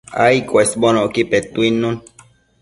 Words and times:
ai 0.23 0.37
cuesbonocqui 0.49 1.21
petuidnun 1.31 1.95